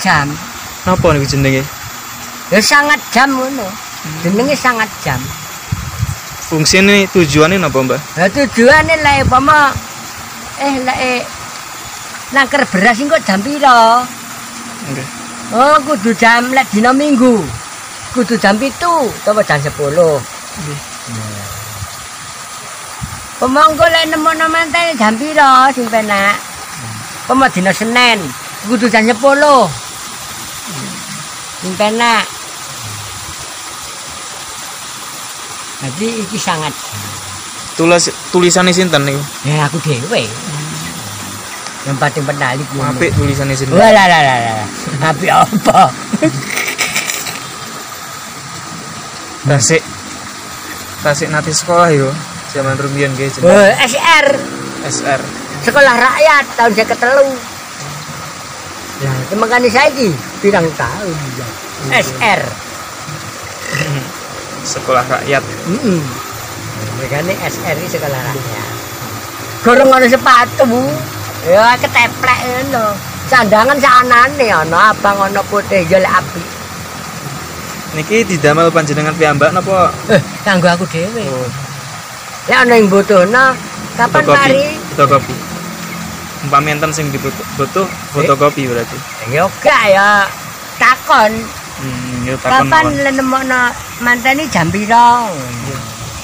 jam. 0.00 0.26
Napa 0.88 1.12
niku 1.12 1.28
jenenge? 1.28 1.62
Ya 2.48 2.58
sangat 2.58 2.98
jam 3.12 3.36
ngono. 3.36 3.68
Jenenge 4.24 4.56
sangat 4.56 4.88
jam. 5.04 5.20
Fungsine 6.50 7.06
tujuane 7.12 7.60
napa, 7.60 7.78
Mbak? 7.78 8.00
Lah 8.18 8.28
tujuane 8.32 8.94
lek 8.98 9.28
upama 9.28 9.70
eh 10.58 10.74
lek 10.82 11.22
nangker 12.34 12.66
beras 12.66 12.98
engko 12.98 13.20
jam 13.22 13.38
pira? 13.44 14.02
Nggih. 14.90 15.06
Oh, 15.54 15.76
kudu 15.86 16.10
jam 16.16 16.50
lek 16.50 16.66
dina 16.74 16.90
Minggu. 16.90 17.44
Kudu 18.10 18.34
jam 18.40 18.58
7 18.58 18.74
utawa 19.06 19.44
jam 19.46 19.62
10. 19.62 19.70
Nggih. 19.70 20.80
Pemangko 23.38 23.86
lek 23.86 24.04
nemono 24.10 24.46
manten 24.50 24.98
jam 24.98 25.14
pira 25.14 25.70
sing 25.70 25.86
penak? 25.86 26.34
Pema 27.30 27.46
dina 27.46 27.70
Senin, 27.70 28.18
kudu 28.66 28.90
jam 28.90 29.06
10. 29.06 29.14
Penak. 31.76 32.24
Jadi 35.80 36.06
iki 36.20 36.36
sangat 36.36 36.72
Tulis 37.80 38.12
tulisane 38.28 38.68
sinten 38.76 39.08
niku? 39.08 39.20
ya 39.48 39.64
aku 39.64 39.80
dhewe. 39.80 40.28
Yang 41.88 41.96
paling 41.96 42.24
penalik 42.28 42.68
ngono. 42.76 42.92
Apik 42.92 43.16
tulisane 43.16 43.56
sinten. 43.56 43.72
Walah 43.72 44.04
lah 44.04 44.20
lah 44.20 44.36
lah. 44.44 44.68
Apik 45.08 45.32
apa? 45.32 45.88
Tasik. 49.48 49.80
Tasik 51.00 51.32
nanti 51.32 51.56
sekolah 51.56 51.88
yo. 51.96 52.12
Zaman 52.52 52.76
rumiyin 52.76 53.16
nggih 53.16 53.32
jeneng 53.32 53.48
Oh, 53.48 53.68
SR. 53.80 54.26
SR. 54.84 55.20
Sekolah 55.64 55.94
Rakyat 55.96 56.44
tahun 56.60 56.72
saya 56.76 56.86
ketelu. 56.92 57.30
Lah, 59.00 59.16
makanya 59.40 59.68
saya 59.72 59.88
ini 59.96 60.12
pirang 60.40 60.66
tahun 60.74 61.16
ya. 61.36 61.48
SR. 62.00 62.40
Sekolah 64.64 65.04
rakyat. 65.08 65.42
Heeh. 65.44 66.02
Makanya 67.00 67.34
SR 67.48 67.76
ini 67.76 67.88
sekolah 67.88 68.20
rakyat. 68.20 68.68
Gorong 69.64 69.90
ada 69.92 70.08
sepatu. 70.08 70.68
Ya 71.48 71.76
keteplek 71.80 72.40
ngono. 72.44 72.96
Sandangan 73.28 73.78
sanane 73.78 74.48
ana 74.50 74.90
abang 74.90 75.30
ana 75.30 75.40
putih 75.48 75.84
ya 75.86 76.00
lek 76.02 76.12
apik. 76.12 76.46
Niki 77.96 78.22
didamel 78.26 78.70
panjenengan 78.70 79.14
piyambak 79.14 79.50
napa? 79.54 79.90
Eh, 80.10 80.20
kanggo 80.46 80.68
aku 80.70 80.84
dhewe. 80.88 81.24
Oh, 81.26 81.48
Lek 82.48 82.56
ana 82.56 82.74
yang 82.76 82.88
butuhna 82.90 83.54
kapan 83.96 84.24
mari? 84.26 84.64
Umpami 84.96 85.49
enten 86.48 86.90
sing 86.92 87.12
dibutuh 87.12 87.86
fotokopi 88.16 88.64
berarti. 88.64 88.96
Ya 89.28 89.44
gak 89.60 89.82
ya 89.92 90.24
takon. 90.80 91.32
Hmm, 91.80 92.24
yo 92.24 92.34
takon 92.40 92.68
Kapan 92.68 92.84
le 92.96 93.10
nemokno 93.12 93.60
manteni 94.00 94.48
jam 94.48 94.72
pira? 94.72 95.28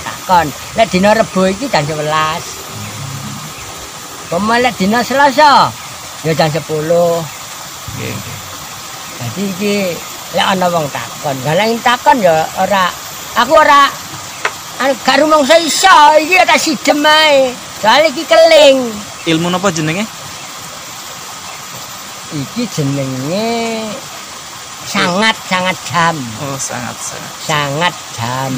Takon. 0.04 0.48
Lek 0.76 0.88
dina 0.88 1.12
Rebo 1.12 1.44
iki 1.44 1.68
jam 1.68 1.84
11. 1.84 2.00
Pemelek 4.32 4.74
dina 4.80 5.04
Selasa 5.04 5.68
ya 6.24 6.32
jam 6.32 6.48
10. 6.48 6.64
Nggih. 6.64 8.16
Jadi 9.16 9.42
iki 9.52 9.76
lek 10.36 10.46
ana 10.48 10.66
wong 10.68 10.88
takon, 10.92 11.36
galeng 11.44 11.76
takon 11.80 12.20
ya 12.20 12.44
ora 12.60 12.92
aku 13.36 13.52
ora 13.56 13.88
anu 14.80 14.92
gak 15.00 15.16
rumangsa 15.20 15.56
iso 15.60 16.16
iki 16.20 16.36
tak 16.44 16.60
sidem 16.60 17.04
ae. 17.04 17.52
Soale 17.80 18.08
iki 18.08 18.24
keling. 18.24 19.05
Ilmu 19.26 19.50
napa 19.50 19.74
jenenge? 19.74 20.06
Iki 22.30 22.62
jenenge 22.70 23.90
sangat 24.86 25.34
sangat 25.50 25.76
jam. 25.82 26.14
Oh, 26.46 26.54
sangat 26.54 26.94
sangat. 26.94 27.32
Sangat 27.42 27.94
jam. 28.14 28.52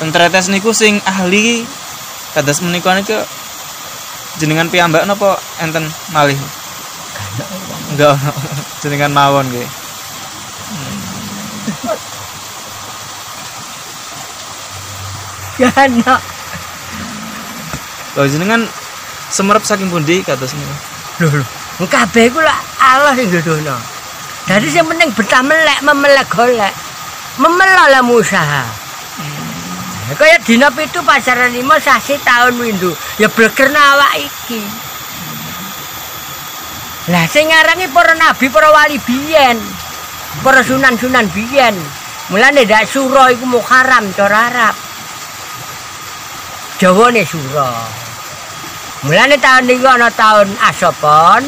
Pentretes 0.00 0.48
niku 0.48 0.72
sing 0.72 1.04
ahli 1.04 1.68
kados 2.32 2.64
menika 2.64 2.96
niku 2.96 3.20
jenengan 4.40 4.72
piyambak 4.72 5.04
napa 5.04 5.36
enten 5.60 5.84
malih? 6.16 6.38
Enggak 7.92 8.16
jenengan 8.80 9.12
mawon 9.12 9.44
nggih. 9.52 9.68
Ya 15.58 15.74
no. 15.90 16.37
Lho 18.18 18.26
jenengan 18.26 18.66
semerep 19.30 19.62
saking 19.62 19.94
pundi 19.94 20.26
kados 20.26 20.50
niku? 20.50 20.74
Lho 21.22 21.28
lho. 21.38 21.86
Kabeh 21.86 22.26
iku 22.26 22.42
lak 22.42 22.58
Allah 22.82 23.14
sing 23.14 23.30
ndodono. 23.30 23.78
Dadi 24.50 24.66
sing 24.66 24.82
penting 24.82 25.14
betah 25.14 25.46
melek 25.46 25.78
memelek 25.86 26.26
golek. 26.26 26.74
Memelola 27.38 28.02
usaha. 28.10 28.66
Ya, 30.10 30.14
Kaya 30.18 30.36
dina 30.42 30.66
pitu 30.74 30.98
pasaran 31.06 31.54
lima 31.54 31.78
sasi 31.78 32.18
tahun 32.26 32.58
windu. 32.58 32.90
Ya 33.22 33.30
blekerna 33.30 33.78
awak 33.94 34.18
iki. 34.18 34.58
Lah 37.14 37.30
sing 37.30 37.46
ngarangi 37.46 37.86
para 37.94 38.18
nabi, 38.18 38.50
para 38.50 38.74
wali 38.74 38.98
biyen. 39.06 39.62
Para 40.42 40.66
sunan-sunan 40.66 41.30
biyen. 41.30 41.78
Mulane 42.34 42.66
ndak 42.66 42.90
sura 42.90 43.30
iku 43.30 43.46
Muharram 43.46 44.10
cara 44.18 44.50
Arab. 44.50 44.74
Jawane 46.82 47.22
sura. 47.22 48.07
Mulane 49.06 49.38
tahun 49.38 49.70
niku 49.70 49.86
ana 49.86 50.10
tahun 50.10 50.50
Asopon, 50.58 51.46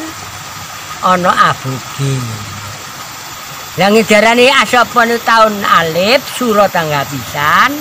ana 1.03 1.31
Abogi. 1.51 2.15
Yang 3.75 3.91
ngidarani 4.07 4.47
Asopon 4.55 5.11
itu 5.11 5.19
tahun 5.27 5.59
Alif, 5.67 6.23
sura 6.31 6.71
tanggal 6.71 7.03
pisan, 7.11 7.75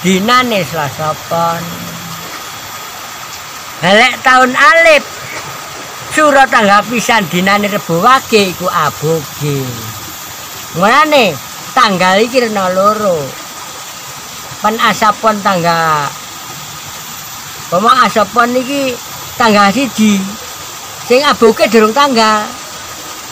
dinane 0.00 0.64
Selasa 0.64 1.12
Pon. 1.28 1.60
Lek 3.84 4.24
tahun 4.24 4.56
Alif, 4.56 5.04
sura 6.16 6.48
tanggal 6.48 6.80
pisan 6.88 7.20
dinane 7.28 7.68
Rebo 7.68 8.00
Wage 8.00 8.56
iku 8.56 8.72
Abogi. 8.72 9.60
Mulane 10.80 11.36
tanggal 11.76 12.24
iki 12.24 12.40
rena 12.40 12.72
loro. 12.72 13.20
Pen 14.64 14.80
Asopon 14.80 15.36
tanggal 15.44 16.08
Pemang 17.70 18.02
asapon 18.02 18.50
iki 18.58 18.90
tanggal 19.40 19.72
siji. 19.72 20.20
Sing 21.08 21.24
aboke 21.24 21.64
durung 21.72 21.96
tanggal. 21.96 22.44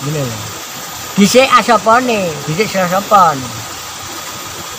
Ngene 0.08 0.24
lho. 0.24 0.38
Dhisik 1.20 1.44
asapone, 1.52 2.32
dhisik 2.48 2.72
sasapon. 2.72 3.36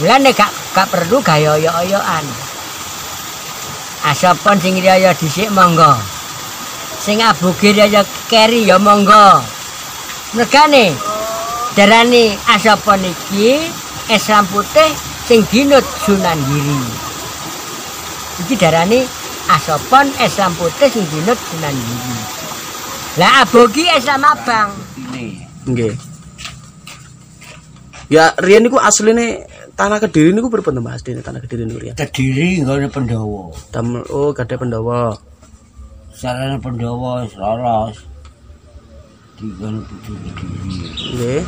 Mulane 0.01 0.33
gak 0.33 0.49
gak 0.73 0.89
perlu 0.89 1.21
gaya-oyo-oyoan. 1.21 2.25
Asapon 4.09 4.57
sing 4.57 4.81
raya 4.81 5.13
dhisik 5.13 5.53
monggo. 5.53 5.93
Sing 6.97 7.21
aboge 7.21 7.75
raya 7.77 8.01
keri 8.25 8.65
ya 8.65 8.81
monggo. 8.81 9.43
Mergane 10.33 10.95
darani 11.75 12.33
asapon 12.49 13.03
iki 13.05 13.59
Islam 14.09 14.47
putih 14.49 14.89
sing 15.27 15.45
dinut 15.51 15.83
Sunan 16.01 16.39
Giri. 16.47 16.81
Iki 18.41 18.55
darani 18.55 19.03
asopon 19.49 20.05
Islam 20.21 20.53
putih 20.55 20.89
sing 20.93 21.05
dinut 21.09 21.37
Sunan 21.37 21.73
Giri. 21.73 22.17
Lah 23.17 23.41
abogi 23.41 23.85
Islam 23.97 24.21
abang. 24.21 24.69
Nggih. 25.65 25.93
Ya 28.09 28.33
riyen 28.41 28.65
niku 28.65 28.81
asline 28.81 29.45
tanah 29.77 30.01
Kediri 30.01 30.33
niku 30.33 30.49
pripun 30.49 30.77
to 30.77 30.81
Mas 30.81 31.01
Dene 31.05 31.21
tanah 31.21 31.41
Kediri 31.41 31.65
niku 31.65 31.81
riyen? 31.81 31.95
Kediri 31.97 32.61
nggone 32.61 32.89
Pendawa. 32.89 33.53
Damel 33.73 34.05
oh 34.13 34.29
gadah 34.33 34.57
Pendawa. 34.57 35.17
Sarana 36.13 36.57
Pendawa 36.61 37.25
wis 37.25 37.33
lolos. 37.37 37.97
Di 39.37 39.49
kono 39.57 39.81
Putu 39.85 40.13
Kediri. 40.13 40.77
Nggih. 41.17 41.41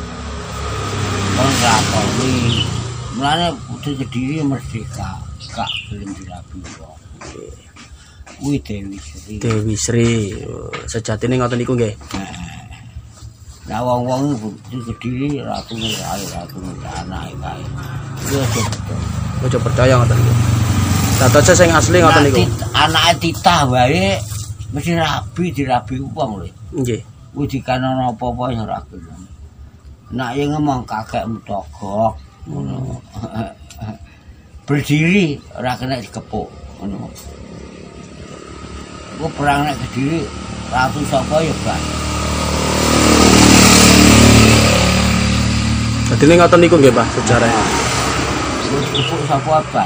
Kon 1.38 1.50
rakoni. 1.62 2.34
Mulane 3.18 3.46
Putu 3.70 3.90
Kediri 3.94 4.42
merdeka. 4.42 5.22
Gak 5.52 5.70
gelem 5.90 6.10
dirabi 6.14 6.58
wong. 6.78 6.98
Kuwi 8.42 8.58
Dewi 8.58 8.98
Sri. 8.98 9.38
Dewi 9.38 9.74
Sri. 9.78 10.34
Oh, 10.50 10.66
Sejatine 10.90 11.38
ngoten 11.38 11.62
niku 11.62 11.78
nggih. 11.78 11.94
Lah 13.70 13.78
wong-wong 13.86 14.34
Putu 14.34 14.82
Kediri 14.82 15.38
ratu 15.38 15.78
ngerai 15.78 16.26
ratu 16.34 16.58
anak 16.82 17.30
kae. 17.38 17.64
Kuwi 18.26 18.42
aja 18.42 18.62
betul. 18.66 18.98
Ojo 19.46 19.58
percaya 19.62 19.94
ngoten 19.94 20.18
niku. 20.18 20.34
Dados 21.22 21.50
sing 21.54 21.70
asli 21.70 22.02
ngoten 22.02 22.22
niku. 22.26 22.42
Anake 22.74 23.30
titah 23.30 23.62
wae 23.70 24.18
mesti 24.74 24.98
rabi 24.98 25.44
dirabi 25.54 25.94
wong 26.02 26.42
lho. 26.42 26.50
Nggih. 26.82 27.00
Kuwi 27.30 27.46
dikanono 27.46 28.10
apa-apa 28.10 28.44
ya 28.50 28.66
ora 28.66 28.82
gelem. 28.90 29.22
Nak 30.10 30.34
yang 30.34 30.58
ngomong 30.58 30.82
kakek 30.82 31.30
mutogok 31.30 32.18
ngono. 32.50 32.98
Berdiri 34.66 35.38
ora 35.54 35.78
kena 35.78 36.02
dikepuk 36.02 36.50
ngono. 36.82 37.06
Ku 39.22 39.30
perang 39.38 39.62
nek 39.62 39.78
kediri 39.78 40.26
ratu 40.74 40.98
sapa 41.06 41.38
ya 41.38 41.54
gak. 41.62 41.78
Dene 46.18 46.34
ngoten 46.42 46.58
niku 46.58 46.74
nggih, 46.74 46.90
Pak, 46.90 47.06
sejarahnya. 47.14 47.62
Terus 48.66 48.86
ibu 48.98 49.14
sapa 49.30 49.62
apa? 49.62 49.84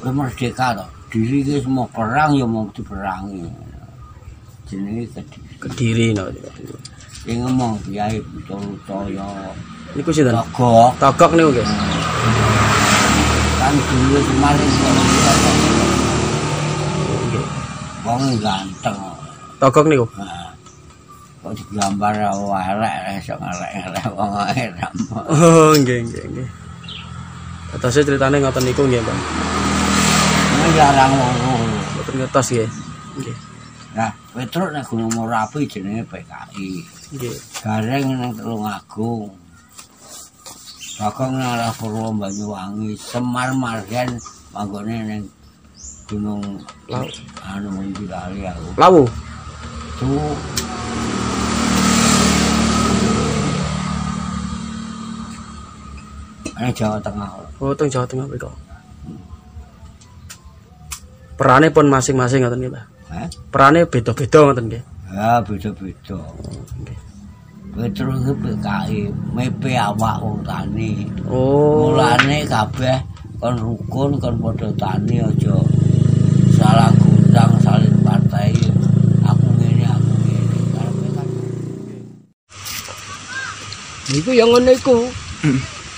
Wis 0.00 0.12
merdeka 0.16 0.80
to. 0.80 0.86
Diri 1.12 1.44
ki 1.44 1.60
semua 1.60 1.84
perang 1.92 2.32
ya 2.32 2.48
mau 2.48 2.64
diperangi. 2.72 3.44
Jenenge 4.72 5.12
kediri. 5.12 5.60
Kediri 5.60 6.06
no. 6.16 6.24
Sing 7.20 7.44
ngomong 7.44 7.84
Kiai 7.84 8.16
Butotoyo. 8.24 9.28
Niku 9.92 10.08
sinten? 10.08 10.40
Togok 10.40 10.96
Togok 10.96 11.36
niku 11.36 11.52
nggih. 11.52 11.68
kan 13.58 13.74
dulu 13.76 14.20
kemarin 14.24 14.70
Wong 18.06 18.22
ganteng. 18.40 18.96
Togok 19.58 19.90
niku. 19.90 20.06
Nah, 20.14 20.54
kok 21.42 21.52
digambar 21.58 22.14
elek 22.14 23.18
iso 23.18 23.34
ngelek-ngelek 23.36 24.06
wong 24.14 24.32
eram. 24.54 24.94
Oh, 25.12 25.74
nggih 25.74 26.06
nggih 26.06 26.24
nggih. 26.30 26.48
Atasnya 27.74 28.06
ceritanya 28.06 28.38
ngoten 28.48 28.64
niku 28.64 28.86
nggih, 28.86 29.02
Pak. 29.02 29.18
Ini 30.54 30.68
jarang 30.78 31.12
wong. 31.18 31.34
Mboten 31.98 32.14
ngetos 32.22 32.48
nggih. 32.54 32.70
Nggih. 33.18 33.36
Nah, 33.98 34.10
Petruk 34.30 34.70
nek 34.70 34.86
Gunung 34.86 35.10
Merapi 35.12 35.66
jenenge 35.66 36.06
PKI. 36.06 36.70
Nggih. 37.18 37.34
Gareng 37.66 38.06
ning 38.14 38.32
Tulungagung. 38.38 39.34
Bagong 40.98 41.38
nang 41.38 41.54
arah 41.54 41.70
Purwo 41.78 42.10
Banyuwangi, 42.10 42.98
Semar 42.98 43.54
Margen 43.54 44.18
manggone 44.50 44.96
ning 45.06 45.22
Gunung 46.08 46.40
Lau. 46.88 47.04
anu 47.44 47.68
Munti 47.68 48.08
kali 48.08 48.48
aku. 48.48 48.68
Lawu. 48.80 49.04
Tuh 50.00 50.32
Ini 56.58 56.74
Jawa 56.74 56.98
Tengah. 56.98 57.28
Oh, 57.62 57.70
teng 57.76 57.86
Jawa 57.86 58.02
Tengah 58.08 58.26
mriku. 58.26 58.50
Perane 61.38 61.70
pun 61.70 61.86
masing-masing 61.86 62.42
ngoten 62.42 62.58
nggih, 62.58 62.72
Pak. 62.74 62.84
Eh? 63.14 63.26
Perane 63.54 63.86
beda-beda 63.86 64.38
ngoten 64.42 64.66
nggih. 64.66 64.82
Ya 65.14 65.38
beda-beda. 65.38 66.18
Nggih. 66.82 66.98
Petrus 67.78 68.26
PKI, 68.42 69.06
mepe 69.30 69.70
awak 69.78 70.18
wong 70.18 70.42
tani. 70.42 71.06
Oh. 71.30 71.94
Mulane 71.94 72.42
kabeh 72.42 72.98
kon 73.38 73.54
rukun 73.54 74.18
kon 74.18 74.34
padha 74.42 74.66
tani 74.74 75.22
aja 75.22 75.54
Iku 84.12 84.32
yang 84.32 84.48
ngono 84.48 84.72
iku. 84.72 85.04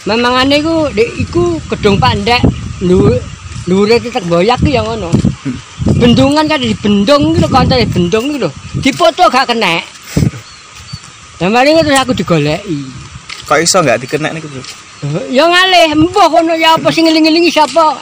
Memangane 0.09 0.59
iku 0.59 0.89
iku 0.97 1.43
gedung 1.71 2.01
pandek 2.01 2.41
dhuwure 2.81 3.97
titik 4.01 4.25
boyak 4.27 4.59
ki 4.65 4.75
yang 4.75 4.87
ngono. 4.89 5.13
Bendungan 6.01 6.49
kan 6.49 6.61
di 6.61 6.73
bendung 6.75 7.37
iki 7.37 7.45
lho 7.45 7.49
di 7.49 7.87
bendung 7.87 8.25
iki 8.33 8.39
lho. 8.41 8.51
Dipoto 8.83 9.29
gak 9.31 9.53
kena. 9.53 9.79
Lah 11.41 11.49
mari 11.49 11.73
terus 11.73 11.97
aku 11.97 12.13
digoleki. 12.13 12.85
Kok 13.49 13.59
iso 13.65 13.81
nggak 13.81 14.05
dikenek 14.05 14.37
niku, 14.37 14.47
Bro? 14.47 14.63
Ya 15.33 15.49
ngalih 15.49 15.97
mbah 15.97 16.29
kono 16.29 16.53
ya 16.53 16.77
apa 16.77 16.93
sing 16.93 17.09
ngeling-elingi 17.09 17.49
sapa? 17.49 17.97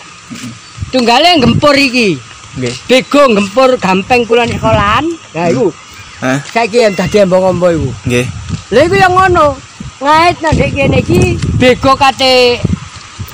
Tunggale 0.90 1.38
gempur 1.38 1.70
iki. 1.78 2.19
Nggih. 2.58 2.75
Bego 2.90 3.22
gempur 3.31 3.78
gampeng 3.78 4.26
kula 4.26 4.43
sekolahan. 4.50 5.06
Lah 5.37 5.46
iku 5.52 5.70
Hah? 6.19 6.43
saiki 6.50 6.82
yang 6.82 6.99
dadi 6.99 7.22
embong-ombo 7.22 7.70
iku. 7.70 7.90
Nggih. 8.11 8.26
Lha 8.75 8.81
iku 8.90 8.96
yang 8.99 9.14
ngono. 9.14 9.68
Ngait 9.99 10.37
nang 10.39 10.55
dek 10.55 10.71
kene 10.71 10.99
iki 11.03 11.35
bego 11.59 11.99
kate 11.99 12.62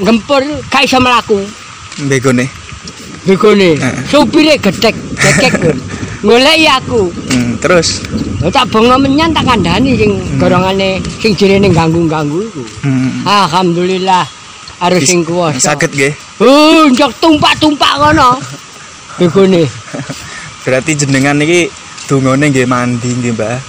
gempur 0.01 0.41
gak 0.73 0.89
iso 0.89 0.97
mlaku. 0.97 1.37
Begone. 2.09 2.49
Begone. 3.29 3.77
Heeh. 3.77 3.97
Supire 4.09 4.57
gedek, 4.57 4.97
gekek 4.97 5.53
pun. 5.61 5.77
Goleki 6.25 6.65
aku. 6.73 7.13
Hmm, 7.29 7.61
terus. 7.61 8.01
Tak 8.49 8.73
bongo 8.73 8.97
menyan 8.97 9.37
tak 9.37 9.45
kandhani 9.45 9.93
sing 9.93 10.17
gorongane 10.41 11.05
sing 11.21 11.37
jirene 11.37 11.69
ganggu-ganggu 11.69 12.41
iku. 12.49 12.65
Hmm. 12.81 13.29
Alhamdulillah 13.29 14.25
harus 14.81 15.05
sing 15.05 15.21
kuwasa. 15.21 15.77
Sakit 15.77 15.93
nggih. 15.93 16.13
Oh, 16.41 16.89
njok 16.89 17.13
tumpak-tumpak 17.21 17.93
ngono. 18.01 18.41
Begone. 19.21 19.69
Berarti 20.65 20.97
jenengan 20.97 21.45
iki 21.45 21.69
dungane 22.09 22.49
nggih 22.49 22.65
mandi 22.65 23.13
nggih, 23.21 23.37
Mbah. 23.37 23.61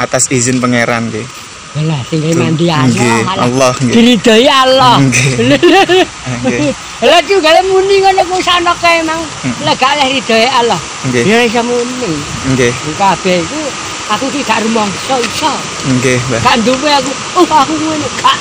Atas 0.00 0.32
izin 0.32 0.56
pangeran 0.56 1.12
nggih. 1.12 1.43
Lah 1.74 1.98
sing 2.06 2.22
mandi 2.38 2.70
Nggih, 2.70 3.26
Allah. 3.26 3.50
Allah 3.50 3.72
nggih. 3.82 3.94
Diridhoi 3.98 4.46
Allah. 4.46 5.02
Nggih. 5.02 6.70
Lah 7.02 7.20
juga 7.26 7.50
lek 7.50 7.66
muni 7.66 7.98
ngono 7.98 8.22
ku 8.30 8.38
sana 8.38 8.70
kae 8.78 9.02
mang. 9.02 9.18
Lah 9.66 9.74
gak 9.74 9.98
oleh 9.98 10.14
ridhoe 10.14 10.46
Allah. 10.54 10.78
Nggih. 11.10 11.26
Ya 11.26 11.42
iso 11.42 11.66
muni. 11.66 12.14
Nggih. 12.54 12.70
Kabeh 12.94 13.42
iku 13.42 13.58
aku 14.06 14.30
ki 14.30 14.46
gak 14.46 14.62
rumangsa 14.62 15.18
iso. 15.18 15.50
Nggih, 15.98 16.22
Mbah. 16.30 16.40
Gak 16.46 16.56
duwe 16.62 16.90
aku. 16.94 17.10
Oh 17.42 17.46
aku 17.50 17.74
ngene 17.74 18.08
gak. 18.22 18.38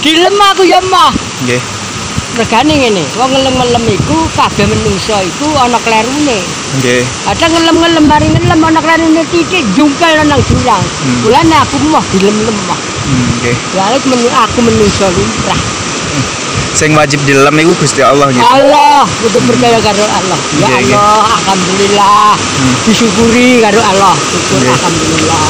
Dilem 0.00 0.40
aku 0.40 0.64
ya 0.64 0.80
mah. 0.88 1.12
Nggih. 1.44 1.60
Regane 2.36 2.68
ngene, 2.76 3.00
wong 3.16 3.32
ngelem-ngelem 3.32 3.96
iku 3.96 4.16
kabeh 4.36 4.68
menungso 4.68 5.16
iku 5.24 5.48
ana 5.56 5.80
klerune. 5.80 6.36
Nggih. 6.76 7.00
Ada 7.32 7.48
ngelem-ngelem 7.48 8.04
bari 8.04 8.28
ngelem 8.28 8.60
ana 8.60 8.80
klerune 8.84 9.24
titik 9.32 9.64
jungkel 9.72 10.20
nang 10.20 10.36
jurang. 10.44 10.84
Hmm. 10.84 11.16
Mulane 11.24 11.56
aku 11.64 11.80
mah 11.88 12.04
dilem-lem 12.12 12.56
mah. 12.68 12.76
Hmm, 12.76 13.28
Nggih. 13.40 13.56
Lalu 13.72 13.96
menurut 14.12 14.34
aku 14.36 14.58
menungso 14.68 15.08
lumrah. 15.08 15.60
Sing 16.76 16.92
wajib 16.92 17.24
dilem 17.24 17.56
iku 17.56 17.72
Gusti 17.80 18.04
Allah 18.04 18.28
nggih. 18.28 18.44
Allah, 18.44 19.08
kudu 19.24 19.40
percaya 19.48 19.80
karo 19.80 20.04
Allah. 20.04 20.38
Ya 20.60 20.76
iya. 20.76 20.92
Allah, 20.92 21.40
alhamdulillah. 21.40 22.36
Disyukuri 22.84 23.64
karo 23.64 23.80
Allah. 23.80 24.12
Syukur 24.12 24.60
Iya. 24.60 24.76
alhamdulillah. 24.76 25.44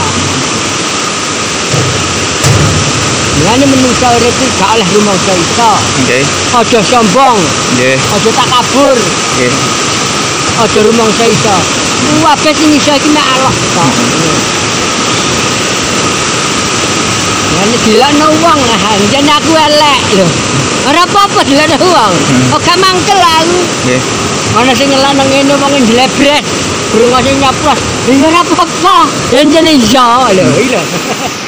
Mulane 3.37 3.65
menungso 3.69 4.07
urip 4.17 4.33
iki 4.33 4.49
gak 4.57 4.71
oleh 4.81 4.89
rumangsa 4.97 5.33
iso. 5.37 5.73
Nggih. 6.05 6.25
Aja 6.57 6.81
sombong, 6.81 7.39
Nggih. 7.77 7.97
aja 8.01 8.31
takabur, 8.33 8.97
Nggih. 9.37 9.53
aja 10.65 10.79
rumangsa 10.81 11.25
iso. 11.29 11.57
Kabeh 12.25 12.53
sing 12.57 12.71
iso 12.73 12.93
iki 12.97 13.09
mek 13.13 13.27
Allah 13.37 13.55
tok. 13.77 13.93
Ini 17.57 17.77
dilakno 17.83 18.27
wong, 18.41 18.61
ah, 18.63 18.95
jan 19.11 19.27
aku 19.27 19.53
elek 19.53 20.01
lho. 20.17 20.27
Ora 20.87 21.03
apa-apa 21.03 21.41
dilakno 21.45 21.77
wong. 21.83 22.13
Kok 22.55 22.61
gak 22.63 22.79
mangkel 22.81 23.21
aku. 23.21 23.59
Nggih. 23.85 24.01
Mana 24.57 24.73
sing 24.73 24.89
ngelana 24.89 25.23
ngene 25.29 25.55
wong 25.61 25.73
dilebret. 25.85 26.45
Burung 26.95 27.13
sing 27.21 27.37
nyaplos. 27.43 27.79
Ya 28.09 28.15
ora 28.23 28.41
apa-apa. 28.41 28.97
Jane 29.35 29.71
iso 29.77 30.09
lho. 30.33 30.45
Iya. 30.57 30.81